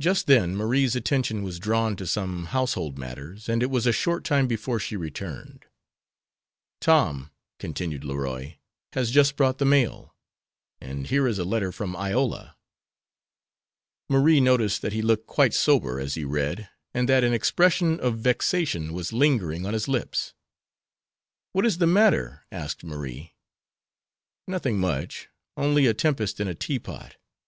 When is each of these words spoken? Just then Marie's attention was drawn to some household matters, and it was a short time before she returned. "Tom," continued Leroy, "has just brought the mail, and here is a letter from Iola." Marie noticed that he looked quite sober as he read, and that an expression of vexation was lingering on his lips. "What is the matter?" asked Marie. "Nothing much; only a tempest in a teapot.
Just 0.00 0.26
then 0.26 0.56
Marie's 0.56 0.96
attention 0.96 1.44
was 1.44 1.60
drawn 1.60 1.94
to 1.94 2.08
some 2.08 2.46
household 2.46 2.98
matters, 2.98 3.48
and 3.48 3.62
it 3.62 3.70
was 3.70 3.86
a 3.86 3.92
short 3.92 4.24
time 4.24 4.48
before 4.48 4.80
she 4.80 4.96
returned. 4.96 5.64
"Tom," 6.80 7.30
continued 7.60 8.02
Leroy, 8.02 8.54
"has 8.94 9.12
just 9.12 9.36
brought 9.36 9.58
the 9.58 9.64
mail, 9.64 10.12
and 10.80 11.06
here 11.06 11.28
is 11.28 11.38
a 11.38 11.44
letter 11.44 11.70
from 11.70 11.94
Iola." 11.94 12.56
Marie 14.08 14.40
noticed 14.40 14.82
that 14.82 14.92
he 14.92 15.02
looked 15.02 15.28
quite 15.28 15.54
sober 15.54 16.00
as 16.00 16.16
he 16.16 16.24
read, 16.24 16.68
and 16.92 17.08
that 17.08 17.22
an 17.22 17.32
expression 17.32 18.00
of 18.00 18.18
vexation 18.18 18.92
was 18.92 19.12
lingering 19.12 19.64
on 19.64 19.72
his 19.72 19.86
lips. 19.86 20.34
"What 21.52 21.64
is 21.64 21.78
the 21.78 21.86
matter?" 21.86 22.44
asked 22.50 22.82
Marie. 22.82 23.36
"Nothing 24.48 24.80
much; 24.80 25.28
only 25.56 25.86
a 25.86 25.94
tempest 25.94 26.40
in 26.40 26.48
a 26.48 26.56
teapot. 26.56 27.14